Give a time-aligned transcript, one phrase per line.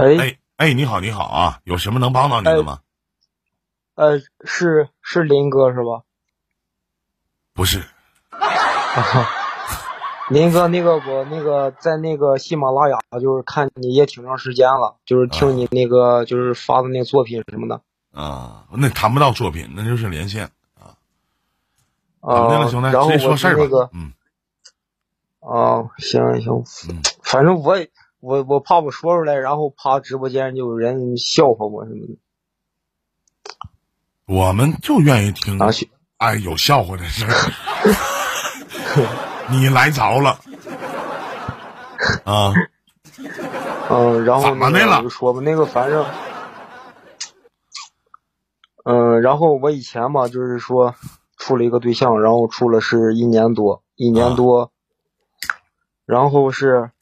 [0.00, 2.80] 哎哎哎，你好，你好啊，有什么能帮到你的吗？
[3.96, 6.02] 呃，是是林哥是吧？
[7.52, 7.84] 不是，
[10.30, 17.82] 林哥，那个我那个在那个喜马拉雅，就是看你也挺长时间了，就是听你那个就是发的那个作品什么的。
[18.12, 20.50] 啊，那谈不到作品，那就是连线。
[20.78, 20.96] 啊
[22.20, 22.88] 啊的了，兄弟？
[22.90, 23.62] 然后直接说我事儿吧。
[23.62, 24.12] 是那个嗯
[25.40, 27.90] 啊，行行，嗯，反正我也
[28.20, 32.16] 我我怕我说出来，然后怕直播间就有人笑话我什么的。
[34.26, 35.58] 我们就愿意听
[36.18, 37.32] 哎有笑话的事儿。
[39.50, 40.38] 你来着了
[42.24, 42.52] 啊？
[43.88, 46.06] 嗯，然后那个怎么的了就说吧，那个反正，
[48.84, 50.94] 嗯，然后我以前吧，就是说
[51.36, 54.70] 处了一个对象，然后处了是一年多，一啊年多，
[56.06, 56.92] 然后是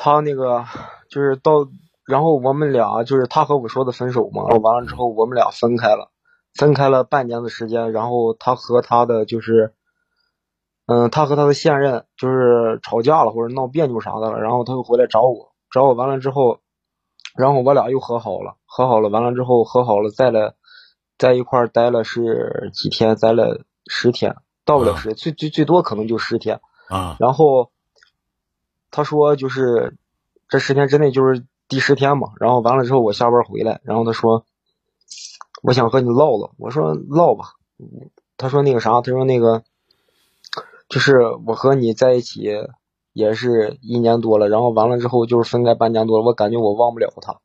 [0.00, 0.64] 他那个
[1.10, 1.68] 就是到，
[2.06, 6.10] 然后我们俩就是他和我说的分手嘛，然后完了之后我们俩分开了，
[6.54, 9.74] 分开了半年的时间，然后他和他的就是。
[10.92, 16.58] 嗯，他和他的现任就是吵架了或者闹别扭啥的了，然后他又回来找我，找我完了之后，
[17.36, 20.56] 然后我俩又和好了，和好了完了之后和好了，在了
[21.16, 26.60] 在一块儿待了是几天，待了十天，到不了十，最最最多可能就十天。
[26.88, 27.70] 啊然后
[28.90, 29.96] 他说就是
[30.48, 34.44] 这十天之内就是第十天嘛，然后完了之后我下班回来，然后他说
[35.62, 37.52] 我想和你唠唠，我说唠吧，
[38.36, 39.62] 他说那个啥，他说那个
[40.88, 42.42] 就是我和你在一起
[43.12, 47.38] 也是一年多了，然后完了之后就是分开半年多了，我感觉我忘不了他。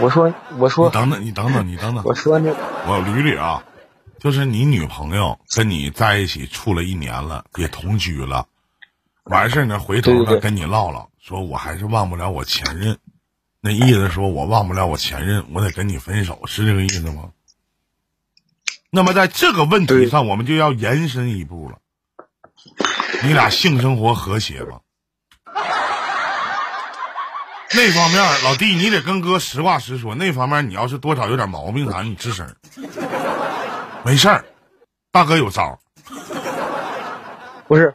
[0.00, 3.64] 我说我你说等等，你等等，你等等，我说那我捋捋啊，
[4.20, 8.46] 就是你女朋友跟你在一起处了一年了，也同居了，
[9.28, 12.98] 完事儿呢，回头呢跟你唠唠，说我还是忘不了我前任，
[13.60, 17.30] 那意思说我忘不了我前任，我得跟你分手，是这个意思吗？
[18.90, 21.78] 那么在这个问题上，我们就要延伸一步了，
[23.22, 24.80] 你俩性生活和谐吗？
[27.74, 30.14] 那方面，老弟，你得跟哥实话实说。
[30.14, 32.56] 那方面，你要是多少有点毛病啥，你吱声。
[34.06, 34.46] 没事儿，
[35.12, 35.78] 大哥有招。
[37.66, 37.94] 不是，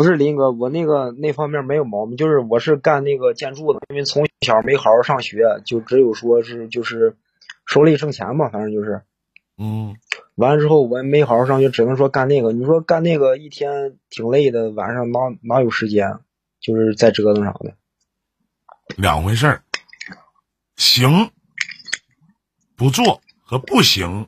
[0.00, 7.18] 不是林哥，我那个那方面没有毛病，就是我是干那个建筑的，因为从小没好好上学，就只有说是就是
[7.66, 9.02] 手里挣钱嘛，反正就是
[9.58, 9.94] 嗯，
[10.36, 12.50] 完了之后我也没好好上学，只能说干那个。
[12.52, 16.20] 你说干那个一天挺累的，晚上哪哪有时间，
[16.62, 17.74] 就是在折腾啥的。
[18.96, 19.62] 两回事儿。
[20.76, 21.30] 行，
[22.74, 24.26] 不做和不行，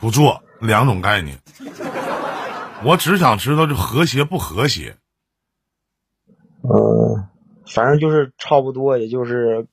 [0.00, 1.38] 不做两种概念。
[2.84, 4.96] 我只想知道这和谐不和谐。
[6.62, 7.28] 嗯，
[7.66, 9.66] 反正就是差不多，也就是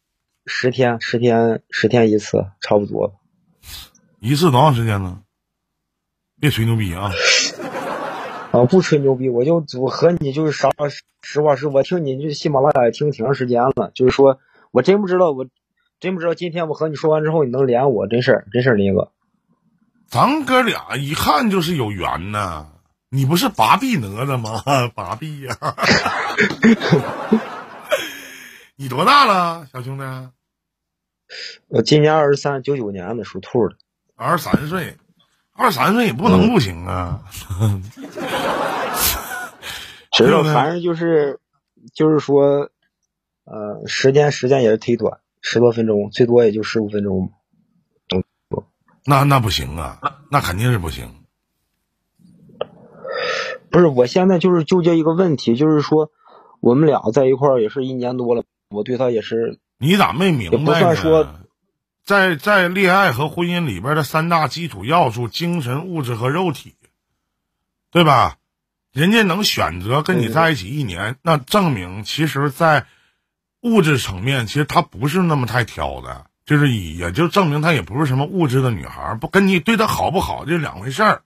[0.46, 3.16] 十天，十天，十天一次，差不多。
[4.20, 5.22] 一次多长时间呢？
[6.40, 7.12] 别吹牛逼啊！
[8.52, 10.70] 啊，不吹牛逼，我就我和你就是啥
[11.22, 14.40] 实话实，我听你这喜马拉雅也听挺长时间了，就是说
[14.72, 15.48] 我真不知道，我
[16.00, 19.12] 真不知道今天我和你说完之后你能连我，真事儿，真事儿，林哥。
[20.08, 22.73] 咱哥俩一看就是有缘呐。
[23.14, 24.64] 你不是拔臂哪吒吗？
[24.96, 25.56] 拔臂呀、
[28.76, 30.04] 你多大了，小兄弟？
[31.68, 33.76] 我今年二十三，九九年的，属兔的。
[34.16, 34.98] 二十三岁，
[35.52, 37.22] 二十三岁也不能不行啊！
[40.12, 41.40] 知道，反正就是
[41.94, 42.72] 就是说，
[43.46, 47.32] 呃，时间时间也是忒短，十多分钟，最多也就十五分钟。
[49.06, 50.00] 那那不行啊，
[50.32, 51.23] 那肯定是不行。
[53.70, 56.12] 不是，我现在就是纠结一个问题，就是说
[56.60, 61.36] 我们俩在一块儿也是一年多了，我对他也是你咋没明也不白算说呢？
[62.06, 66.76] 在在恋爱和婚姻里边的三大基础要素：精神、物质和肉体，
[67.92, 68.38] 对吧？
[68.92, 72.86] 人家能选择跟你在一起一年，那证明其实，在
[73.62, 81.22] 物质层面，其实她不是那么太挑的，就是以也就证明她也不是什么物质的女孩，不跟你对她好不好这两回事儿。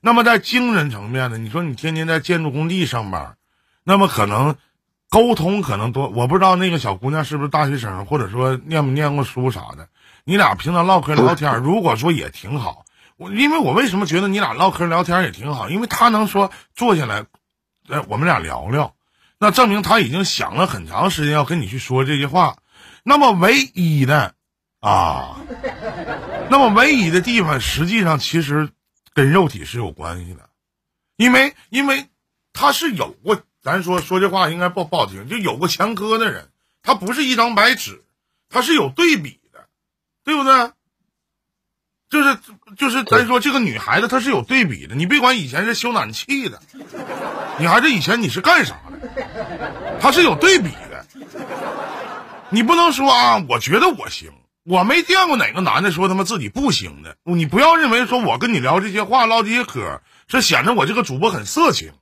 [0.00, 3.36] 那么在精神层面呢，你说你天天在建筑工地上班，
[3.84, 4.56] 那么可能
[5.08, 9.88] 沟通可能多，我不知道那个小姑娘是不是大学生，或者说念没念过书啥的。
[10.24, 12.84] 你俩平常唠嗑聊天，如果说也挺好，
[13.16, 17.24] 我因为我为什么觉得你俩唠嗑聊天也挺好，因为他能说坐下来，
[17.88, 18.94] 哎，我们俩聊聊，
[19.38, 22.56] 那证明他已经想了很长时间要跟你去说这些话。
[23.04, 24.34] 那么唯一的
[24.80, 25.36] 啊，
[26.50, 28.68] 那么唯一的地方，实际上其实
[29.16, 30.50] 跟肉体是有关系的，
[31.16, 32.06] 因为因为
[32.52, 36.50] 他是有过，咱说说这话应该不不好听，就有过前科的人，
[36.82, 38.04] 他不是一张白纸，
[38.50, 39.68] 他是有对比的，
[40.22, 40.70] 对不对？
[42.10, 42.38] 就是
[42.76, 46.60] 就是咱说这个女孩子她是有对比的，你别管以前是修暖气的，
[47.58, 51.06] 你还是以前你是干啥的，她是有对比的。
[52.50, 54.30] 你不能说啊，我觉得我行，
[54.68, 57.16] 我没见过哪个男的说他妈自己不行的。
[57.22, 61.92] 你不要认为说我跟你聊这些话唠这些嗑，是显得我这个主播很色情。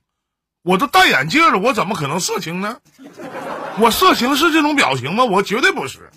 [0.63, 2.79] 我都戴眼镜了，我怎么可能色情呢？
[3.79, 5.23] 我色情是这种表情吗？
[5.23, 6.09] 我绝对不是。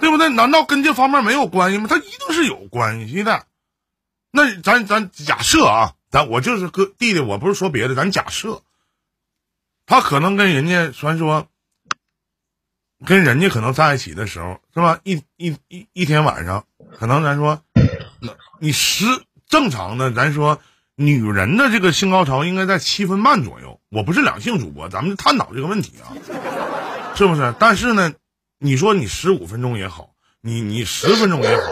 [0.00, 0.30] 对不对？
[0.30, 1.88] 难道跟这方面没有关系吗？
[1.90, 3.44] 他一定是有关系的。
[4.30, 8.62] 那咱咱假设啊，咱我就是哥弟弟，我不是说别的，咱假设，
[9.84, 11.48] 他可能跟人家传说，
[13.06, 14.98] 跟人家可能在一起的时候，是吧？
[15.04, 16.64] 一一一一天晚上，
[16.98, 17.60] 可能咱说，
[18.58, 19.04] 你十
[19.48, 20.60] 正常的，咱说
[20.94, 23.80] 女人的这个性高潮应该在七分半左右。
[23.90, 26.12] 我不是两性主播，咱们探讨这个问题啊，
[27.14, 27.54] 是不是？
[27.58, 28.12] 但是呢。
[28.60, 30.10] 你说你十五分钟也好，
[30.40, 31.62] 你你十分钟也好，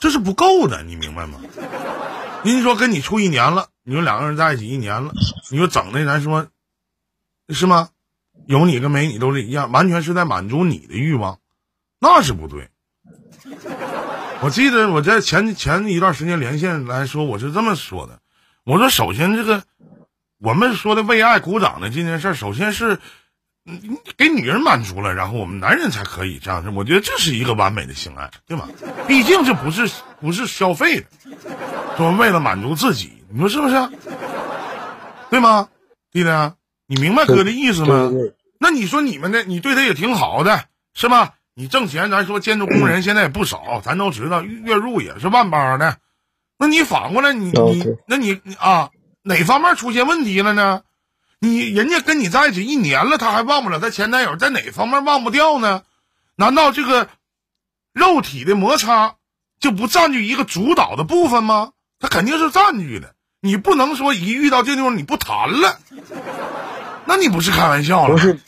[0.00, 1.38] 这是不够的，你明白吗？
[2.42, 5.12] 您说跟你处一年了，你说两个人在一起一年了，
[5.52, 6.48] 你说整的咱说，
[7.50, 7.90] 是吗？
[8.46, 11.38] 有你跟没你都是一样，完全是在满足你的欲望，
[12.00, 12.68] 那是不对。
[14.40, 18.18] 我记得我在前前一段时间连线来说，我是这么说的，
[18.64, 19.62] 我说首先这个
[20.38, 22.98] 我们说的为爱鼓掌的这件事，首先是。
[24.16, 26.70] 给女人满足了，然后我们男人才可以这样子。
[26.70, 28.68] 我觉得这是一个完美的性爱，对吧？
[29.06, 29.88] 毕竟这不是
[30.20, 31.06] 不是消费的，
[31.96, 33.88] 说为了满足自己，你说是不是？
[35.30, 35.68] 对吗，
[36.10, 36.28] 弟弟？
[36.86, 38.10] 你明白哥的意思吗？
[38.58, 39.42] 那你说你们的？
[39.44, 40.64] 你对他也挺好的，
[40.94, 41.34] 是吧？
[41.54, 45.98] 你挣钱，咱说建筑工人现在也不少，咱都知道月入也是万八的。
[46.58, 48.90] 那你反过来，你你那你啊，
[49.22, 50.82] 哪方面出现问题了呢？
[51.40, 55.82] 你人家跟你在一起一年了，他还忘不了他前男友，在哪方面忘不掉呢？
[56.36, 57.08] 难道这个
[57.92, 59.16] 肉体的摩擦
[59.58, 61.72] 就不占据一个主导的部分吗？
[61.98, 63.14] 他肯定是占据的。
[63.40, 65.80] 你不能说一遇到这地方你不谈了，
[67.06, 68.12] 那你不是开玩笑了？
[68.12, 68.38] 不是，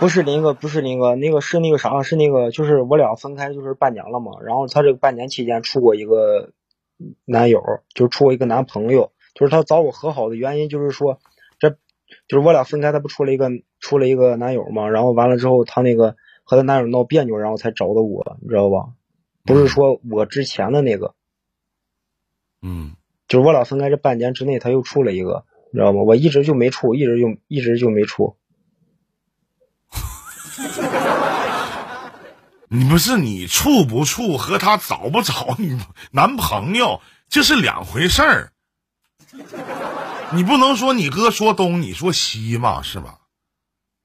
[0.00, 2.02] 不是林哥，不是林哥，那个是那个啥？
[2.02, 4.32] 是那个，就是我俩分开就是半年了嘛。
[4.44, 6.50] 然后他这个半年期间处过一个
[7.24, 7.62] 男友，
[7.94, 9.12] 就处过一个男朋友。
[9.34, 11.18] 就是他找我和好的原因，就是说。
[11.58, 11.70] 这
[12.28, 18.88] 就是我俩分开，他不处了一个处了一个男友嘛，然后完了之后，他那个和他男友闹别扭，然后才找的我，你知道吧？
[19.44, 21.14] 不是说我之前的那个，
[22.60, 22.92] 嗯，
[23.26, 26.02] 就是我俩分开这半年之内，他又处了一个，你知道吗？
[26.02, 28.36] 我一直就没处，一直就一直就没处。
[32.68, 35.78] 你不是你处不处和他找不找你
[36.10, 38.52] 男朋友，这是两回事儿。
[40.34, 43.20] 你不能说你哥说东，你说西嘛，是吧？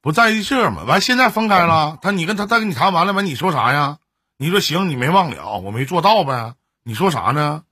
[0.01, 0.83] 不在于这嘛。
[0.83, 3.97] 完，现在分开了，他你跟他再跟你谈完了，完你说啥呀？
[4.37, 6.53] 你说行，你没忘了，我没做到呗。
[6.83, 7.63] 你说啥呢？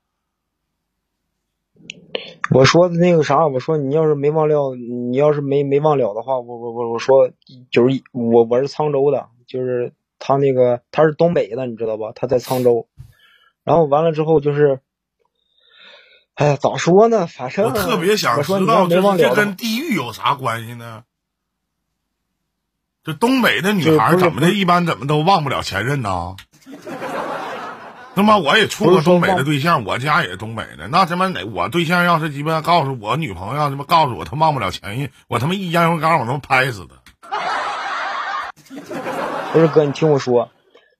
[2.51, 7.29] 我说的那个啥，我说你要是没忘了，你要是没没忘了的话，我我我我说
[7.71, 12.11] 就是我我是沧州的，就是他那个他是东北的，你知道吧？
[12.15, 12.87] 他在沧州，
[13.63, 14.79] 然后完了之后就是。
[16.35, 17.27] 哎呀，咋说呢？
[17.27, 21.05] 反正我特别想知道，这这跟地域有啥关系呢？
[23.05, 26.35] 这东北的女孩怎么的，一般怎么都忘不了前任呢？
[28.15, 30.87] 他妈，我也处过东北的对象，我家也是东北的。
[30.87, 36.95] 那他妈哪我对象要是鸡巴告诉我女朋友，他妈告诉我他忘不了前任，我他妈一烟灰缸，我他妈拍死他。
[39.51, 40.49] 不是哥，你听我说。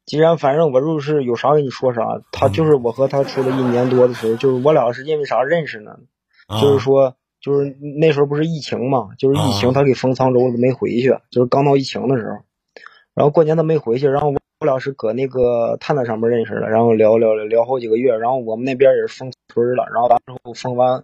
[0.06, 5.92] 既然反正我就是有啥跟你说啥，他就是我和他处了一年多的时候，就是我俩是因为啥认识呢？
[6.62, 12.38] 就是说，就是那时候不是疫情嘛，就是疫情他给封沧州了没回去，就是刚到疫情的时候，
[13.16, 21.04] 然后过年他没回去，然后我俩是搁那个探探上面认识的，然后聊聊聊聊好几个月，然后我们那边也是封村了，然后完之后封完，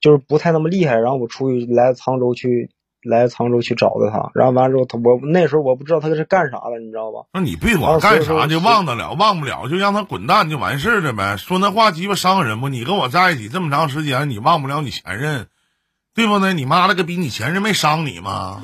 [0.00, 2.70] 就是不太那么厉害，然后我出去来沧州去。
[3.04, 7.26] 来沧州去找的他，然后完了之后，他我那时候我不知道他是干啥的，你知道吧？
[7.32, 11.36] 那你别管干啥，就忘得了，忘不了就让他滚蛋就完事儿了呗。
[11.36, 12.68] 说那话鸡巴伤人不？
[12.68, 15.48] 你跟我在一起这么长时间，你忘不了你前任，
[16.14, 16.54] 对不对？
[16.54, 18.62] 你妈了个逼，你前任没伤你吗？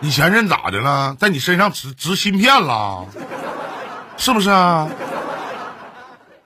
[0.00, 1.16] 你前任咋的了？
[1.18, 3.06] 在你身上植植芯片了，
[4.16, 4.88] 是不是啊？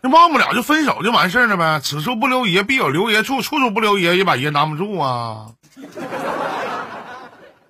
[0.02, 1.78] 那忘不了就分手就完事儿了呗。
[1.82, 5.48] 此处不留爷，必有留爷处；处处不留爷，也把爷难不住啊。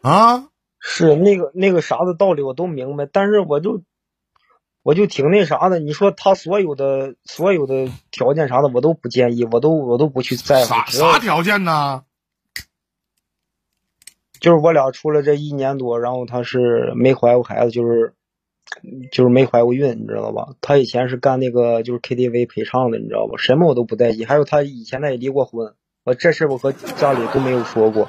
[0.02, 0.44] 啊，
[0.78, 3.82] 是那个那个啥的道理我都明白，但是我就
[4.82, 5.80] 我就挺那啥的。
[5.80, 10.68] 你说他所有的所有的条件啥的，我都不建议，我都我都不去在乎。
[10.68, 12.02] 啥啥条件呢？
[14.40, 18.14] 就是我俩处了这一年多，然后她是没怀过孩子，就是
[19.12, 20.54] 就是没怀过孕，你知道吧？
[20.60, 23.34] 她以前是干那个就是 KTV 陪唱的，你知道吧？
[23.38, 24.24] 什么我都不在意。
[24.24, 28.08] 还有她以前她也离过婚，我这事我和家里都没有说过。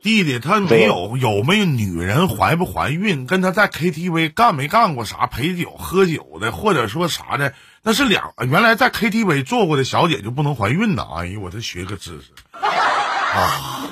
[0.00, 11.04] 弟弟，他没有有没有女人怀不怀孕，跟他在 KTV 干没干过啥陪酒喝酒的，或者说啥的，那是两原来在 KTV 做过的小姐就不能怀孕呢？
[11.16, 13.90] 哎呦，我这学个知识啊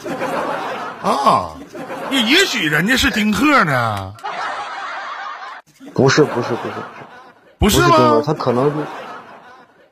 [1.11, 1.57] 啊！
[2.11, 4.13] 也也许人家是丁克呢，
[5.95, 6.75] 不是不是不是
[7.59, 8.23] 不是不是，吗？
[8.25, 8.83] 他可能就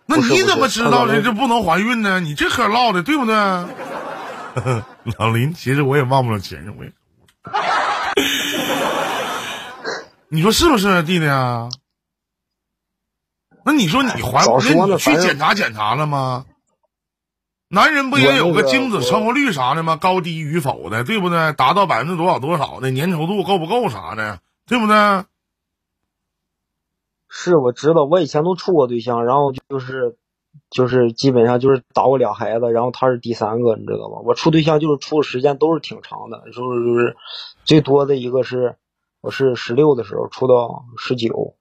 [0.07, 2.21] 那你怎么知道他可能人家不能怀孕呢？
[2.21, 3.35] 你这嗑唠的对不对？
[5.19, 6.93] 老林，其实我也忘不了前任，我也。
[10.29, 11.69] 你说是不是弟弟啊？
[13.65, 14.45] 那你说你怀，
[14.75, 16.45] 那你去检查检查了吗？
[17.75, 19.97] 男人不也有个精子成活率啥的吗？
[19.97, 21.53] 高低与否的，对不对？
[21.53, 25.25] 达到百分之多少多少的粘稠度够不够啥的，对不对？
[27.29, 30.17] 是我知道，我以前都处过对象，然后就是
[30.71, 34.21] 就是基本上就是打过俩孩子，然后他是第三个，你知道吧？
[34.25, 37.17] 我处对象就是处的时间都是挺长的，就是就是
[37.65, 38.77] 最多的一个是
[39.21, 41.57] 我是十六的时候处到十九，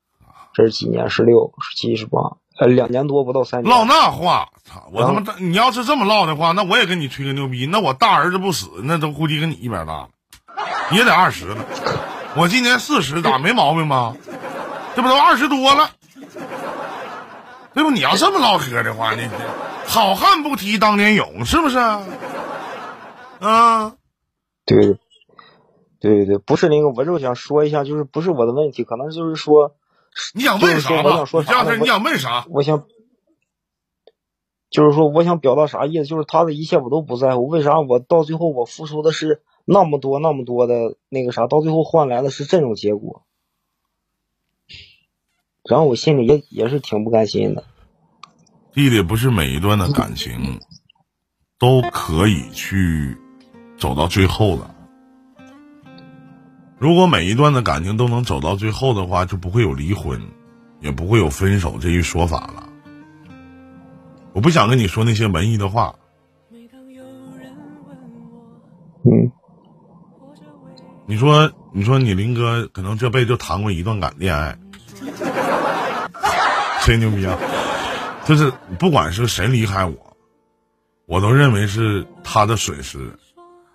[0.53, 1.09] 这是几年？
[1.09, 3.69] 十六、十七、十八，呃，两年多不到三年。
[3.69, 4.87] 唠那话，操！
[4.91, 7.65] 我他妈，你要是这么唠的话，那我也跟你吹个牛逼。
[7.65, 10.09] 那我大儿子不死，那都估计跟你一边大了，
[10.91, 11.65] 也得二十了。
[12.35, 14.15] 我今年四十，咋没毛病吗？
[14.95, 15.89] 这不都二十多了？
[17.73, 17.89] 对不？
[17.89, 19.27] 你要这么唠嗑的话，你
[19.87, 21.79] 好汉不提当年勇，是不是？
[23.39, 23.93] 啊，
[24.65, 24.97] 对对
[25.99, 29.75] 对对，不是那个，我就想说一下，就是不是我的问题，可能就是说，
[30.33, 31.17] 你想问啥我吧？
[31.17, 32.45] 想说啥呢你这样式，你想问啥？
[32.49, 32.85] 我想，
[34.69, 36.05] 就是说，我想表达啥意思？
[36.05, 43.23] 就是他的一切我都不在乎，为啥我到最后我付出的是那么多那么多的那个啥，到最后换来的是这种结果，
[45.63, 47.63] 然后我心里也也是挺不甘心的。
[48.73, 50.59] 弟弟，不是每一段的感情
[51.59, 53.17] 都可以去
[53.77, 54.72] 走到最后的。
[56.83, 60.19] 如果每一段的感情都能走到最后的话，就不会有离婚，
[60.81, 62.67] 也不会有分手这一说法了。
[64.33, 65.95] 我不想跟你说那些文艺的话，
[69.05, 69.31] 嗯，
[71.05, 74.57] 你说，你说你林哥可能这辈子就谈过一段感恋爱，
[76.83, 77.39] 吹牛逼啊！
[78.25, 80.17] 就是不管是谁离开我，
[81.05, 83.17] 我都认为是他的损失，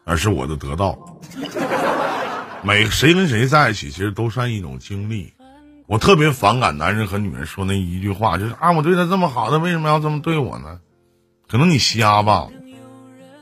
[0.05, 0.99] 而是我的得到。
[2.63, 5.33] 每谁跟谁在一起，其实都算一种经历。
[5.87, 10.81] 我特别反感男人和女人说那一句话，就是啊，我对他这么好，他为什么要这么对我呢？
[11.49, 12.49] 可能你瞎吧。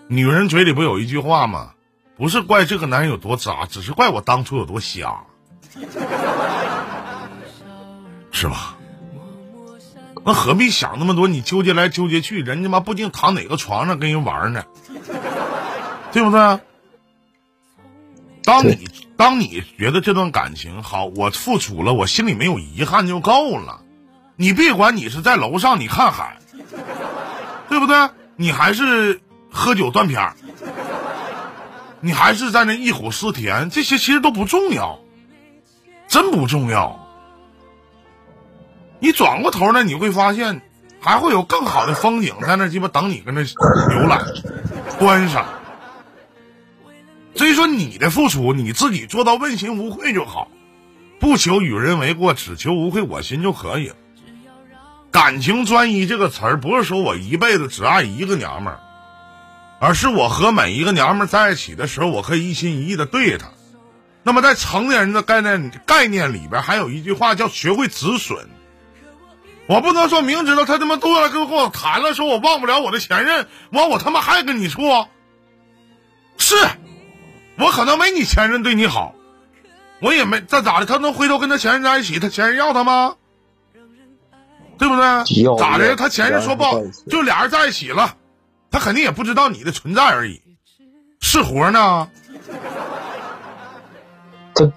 [0.08, 1.72] 女人嘴里不有一句话吗？
[2.16, 5.24] 不是怪这个男人有多渣，只是怪我当初有多瞎，
[8.30, 8.76] 是吧？
[10.24, 11.28] 那何必想那么多？
[11.28, 14.64] 你纠结来纠结去，人家妈不定躺哪个床上跟人玩呢，
[16.12, 16.60] 对不对？
[18.42, 23.80] 当你当你觉得这段感情好，我付出了，我心里没有遗憾就够了。
[24.36, 26.36] 你别管你是在楼上你看海，
[27.68, 28.10] 对不对？
[28.36, 29.20] 你还是
[29.50, 30.36] 喝酒断片儿
[32.00, 34.98] 你还是在那忆苦思甜，这些其实都不重要，
[36.06, 37.08] 真不重要。
[39.00, 40.60] 你转过头来，你会发现
[41.00, 44.22] 还会有更好的风景在那鸡巴等你跟那游览、
[44.98, 45.46] 观赏。
[47.36, 50.48] 所以说，你的付出你自己做到问心无愧就好，
[51.20, 53.96] 不求与人为过，只求无愧我心就可以了。
[55.10, 58.80] 感情专一这个词儿，不是说我一辈子只爱一个娘们儿，
[59.80, 63.48] 而是我和每一个娘们儿在一起的时候，我可以一心一意的对她。
[64.22, 68.48] 那么在成年人的概念概念里边，还有一句话叫学会止损。
[69.68, 74.82] 我不能说明知道他他妈过来跟跟我谈了，说我忘不了我的前任，完我他妈还跟你处。
[76.38, 76.54] 是，
[77.58, 79.14] 我可能没你前任对你好，
[80.00, 80.86] 我也没这咋的？
[80.86, 83.16] 他能回头跟他前任在一起，他前任要他吗？
[84.78, 85.56] 对不对？
[85.58, 85.96] 咋的？
[85.96, 86.64] 他前任说不
[87.08, 88.16] 就俩人在一起了，
[88.70, 90.42] 他肯定也不知道你的存在而已，
[91.20, 92.10] 是活呢。
[94.54, 94.70] 他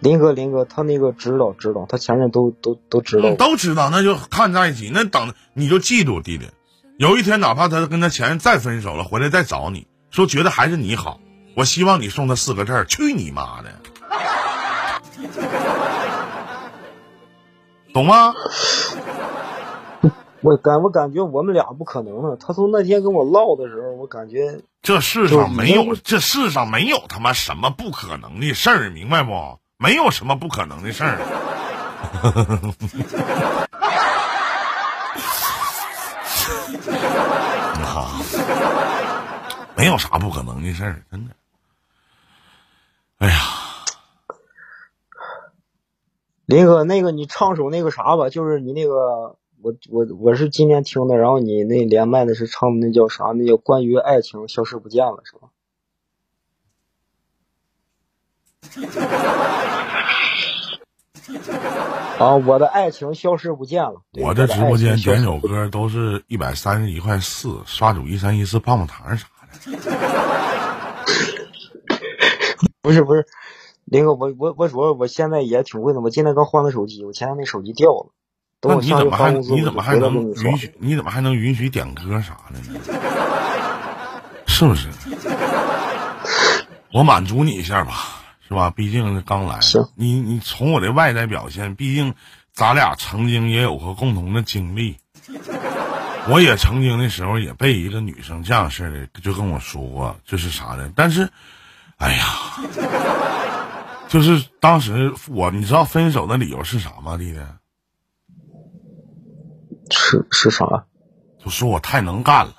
[0.00, 3.36] 林哥林哥，他那个知道知道，他前任都都都知道嗯，。
[3.36, 6.48] 都知道，那就看在一起，那等你就记住弟弟，
[6.96, 11.20] 有一天哪怕他跟他前任再分手了，回来再找你说觉得还是你好，
[11.56, 13.72] 我希望你送他四个字儿：去你妈的，
[17.94, 18.34] 懂吗？
[20.42, 22.36] 我感我感觉我们俩不可能了。
[22.36, 29.58] 他从那天跟我唠的时候，我感觉这世上没有，这世上没有他妈什么不可能的事儿，明白不？
[29.78, 31.16] 没有什么不可能的事儿。
[37.82, 38.12] 啊，
[39.74, 41.34] 没有啥不可能的事儿，真的。
[43.18, 43.34] 哎呀，
[46.44, 49.36] 林哥，那个你唱首那个啥吧，就是你那个。
[49.62, 53.32] 我我我是今天听的，然后你那连麦的是唱的那叫啥？
[53.34, 55.48] 那叫关于爱情消失不见了，是吧？
[62.24, 64.02] 啊，我的爱情消失不见了。
[64.12, 69.26] 我的直播间点首歌都是一百三十一块四，刷主一三一四棒棒糖啥
[69.64, 70.55] 的。
[72.86, 73.26] 不是不是，
[73.84, 78.12] 林哥，我我我主要我现在也挺贵的，我今天刚换的手机，我前天那手机掉了。
[78.62, 82.80] 那你怎么还你怎么还能允许你怎么还能允许点歌啥的呢？
[84.46, 84.88] 是不是？
[86.92, 88.70] 我满足你一下吧，是吧？
[88.70, 89.58] 毕竟刚来，
[89.96, 92.14] 你你从我的外在表现，毕竟
[92.52, 94.96] 咱俩曾经也有过共同的经历。
[96.28, 100.88] 我也曾经的时候也被一个女生这样式的就跟我说过，就是啥的。
[100.94, 101.28] 但是，
[101.96, 102.24] 哎呀，
[104.08, 107.40] 就是当时我你知道分手的理由是啥吗，弟弟？
[109.90, 110.66] 是是啥？
[111.42, 112.52] 就说我太能干了，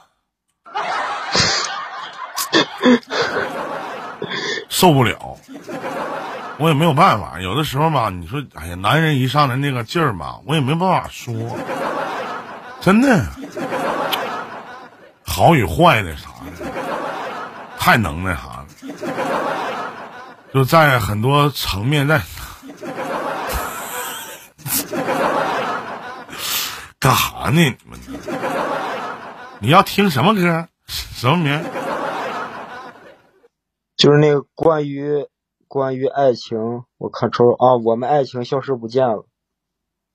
[4.69, 5.37] 受不了。
[6.59, 11.55] 我也没有办法，有的时候吧，你说，哎呀，男人一上来那个劲儿吧，我也没办法说，
[12.81, 13.23] 真的，
[15.23, 16.65] 好与坏的啥的，
[17.77, 18.56] 太能那啥了，
[20.57, 22.19] 就在很多层面在。
[26.97, 27.61] 干哈呢？
[27.61, 27.99] 你们？
[29.59, 30.67] 你要听什么歌？
[30.87, 31.63] 什么名？
[33.95, 35.27] 就是那个关于
[35.67, 36.57] 关于爱情，
[36.97, 39.27] 我看抽啊，我们爱情消失不见了。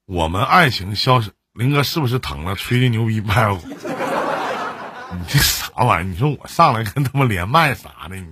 [0.07, 2.57] 我们爱情消失，林哥是不是疼了？
[2.57, 3.61] 吹的牛逼拜我！
[5.13, 6.11] 你这啥玩意儿？
[6.11, 8.17] 你说我上来跟他们连麦啥的？
[8.17, 8.27] 你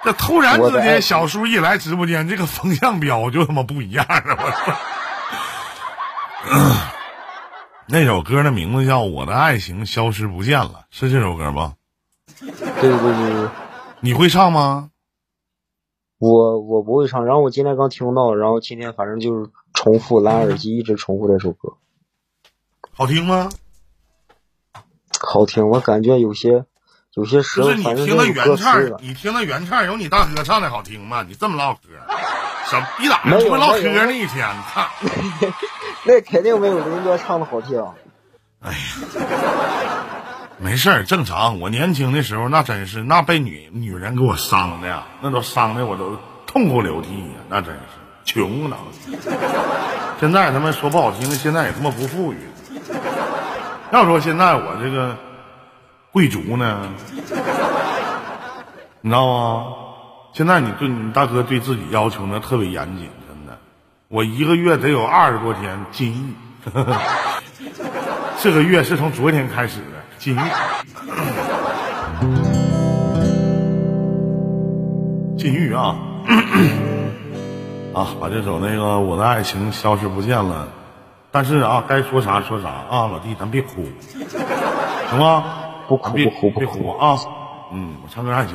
[0.04, 4.36] 这突然之间，小叔一来直播间，这个风向标就他妈不一样了！
[4.38, 4.72] 我操！
[7.86, 11.74] 那首歌的名字叫《我的爱情消失不见了》，是这首歌吗？
[12.40, 13.48] 对对对对。
[14.00, 14.90] 你会唱吗？
[16.18, 21.76] 我我不会唱，然后我今天刚听到，然后今天反正就是重复蓝耳机，一直重复这首歌。
[22.92, 23.50] 好听吗？
[25.20, 26.64] 好听，我感觉有些
[27.14, 31.24] 有些时候，你听的原唱，你听那原唱有你大哥唱的好听吗？
[31.26, 31.80] 你这么唠嗑。
[32.66, 33.36] 小逼咋的？
[33.48, 34.12] 不唠嗑呢？
[34.12, 34.86] 一天，操！
[36.04, 37.84] 那肯定没有林哥唱的好听。
[38.62, 38.76] 哎呀，
[40.58, 41.58] 没事儿，正常。
[41.58, 47.80] 我年轻的时候那真是，那被女女人给我伤的呀，那都伤的我都痛哭流涕呀，那真是
[48.24, 48.76] 穷呢。
[50.20, 52.38] 现在他妈说不好听的，现在也他妈不富裕。
[53.90, 55.16] 要说现在我这个
[56.12, 56.88] 贵族呢，
[59.00, 59.66] 你知道吗？
[60.32, 63.58] 现在你对你大哥对自己要求呢特别严谨，真的。
[64.08, 66.34] 我一个月得有二十多天禁欲，
[68.40, 69.84] 这个月是从昨天开始的
[70.18, 70.40] 禁欲。
[75.36, 75.96] 禁欲啊！
[77.94, 80.68] 啊，把这首那个我的爱情消失不见了。
[81.32, 83.86] 但是啊，该说啥说啥啊，老弟，咱别哭，
[85.08, 85.44] 行吗？
[85.90, 87.18] 不哭不哭不哭啊！
[87.72, 88.54] 嗯，我唱歌还行。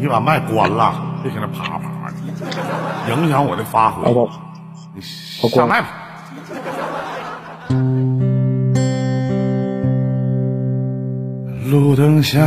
[0.00, 2.14] 你把麦关了，别搁那啪啪的，
[3.14, 4.10] 影响我的发挥。
[4.94, 5.88] 你下麦吧。
[11.70, 12.40] 路灯下，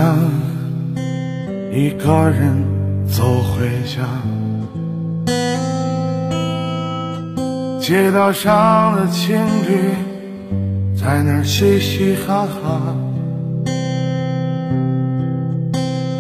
[1.72, 4.02] 一个人走回家，
[7.82, 9.94] 街道上的情侣。
[10.96, 12.96] 在那儿嘻嘻哈哈，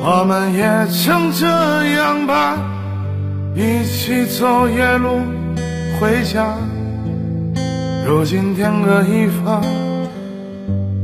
[0.01, 2.57] 我们也曾这样吧，
[3.53, 5.19] 一起走夜路
[5.99, 6.55] 回家。
[8.07, 9.61] 如今天各一方，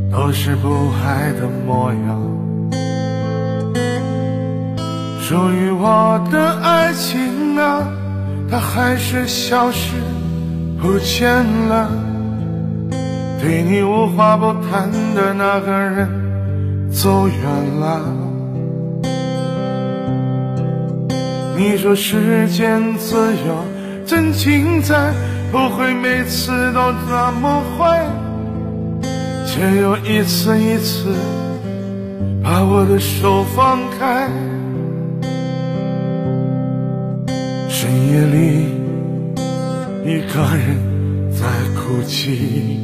[0.09, 2.21] 都是不爱的模样。
[5.19, 7.85] 属于我的爱情啊，
[8.49, 9.97] 它还是消失
[10.85, 11.89] 不见了。
[13.41, 16.07] 对你无话不谈的那个人
[16.91, 17.35] 走远
[17.79, 18.01] 了。
[21.57, 23.15] 你说世间自
[23.47, 23.65] 有
[24.05, 25.11] 真情在，
[25.51, 28.05] 不会每次都这么坏，
[29.47, 31.15] 却又一次一次
[32.43, 34.29] 把我的手放开。
[37.69, 38.84] 深夜里，
[40.07, 42.79] 一个人在哭泣，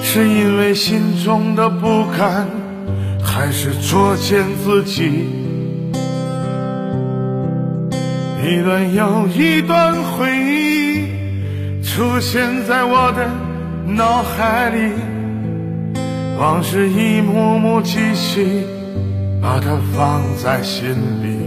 [0.00, 2.46] 是因为心中的不甘，
[3.20, 5.10] 还是作践自己？
[8.40, 13.28] 一段又一段回忆出现在我的
[13.92, 14.92] 脑海里，
[16.38, 18.62] 往事一幕幕记起，
[19.42, 20.90] 把它放在心
[21.24, 21.37] 里。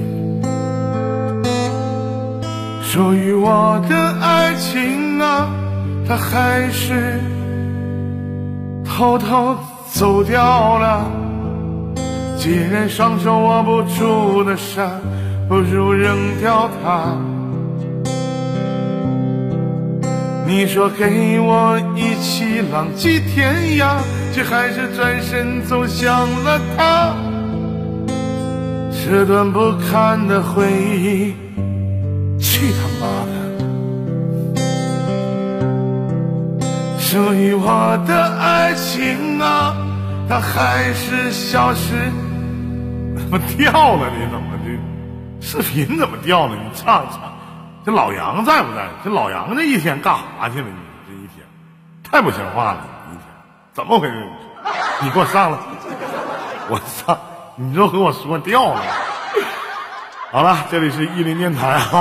[2.94, 5.48] 属于我的爱情啊，
[6.06, 7.22] 它还是
[8.84, 9.56] 偷偷
[9.90, 11.10] 走掉了。
[12.38, 14.92] 既然双手握不住的沙。
[15.48, 17.18] 不如扔掉它。
[20.48, 23.98] 你说给我一起浪迹天涯，
[24.34, 27.14] 却还是转身走向了他。
[29.04, 31.34] 这段不堪的回忆，
[32.62, 33.34] 去他妈的！
[37.00, 39.76] 属于我的爱情啊，
[40.30, 41.96] 它还是消失。
[43.18, 44.12] 怎么掉了？
[44.16, 44.80] 你怎么的？
[45.42, 46.56] 视频怎么掉了？
[46.56, 47.34] 你唱唱，
[47.84, 48.88] 这老杨在不在？
[49.04, 50.68] 这老杨这一天干啥去了？
[50.68, 50.76] 你
[51.08, 51.44] 这一天
[52.04, 52.86] 太不像话了！
[53.12, 53.24] 一天
[53.74, 54.30] 怎么回事？
[55.02, 55.58] 你给我上来！
[56.70, 57.18] 我操！
[57.56, 58.84] 你就和我说掉了。
[60.32, 61.92] 好了，这里是伊林电台啊。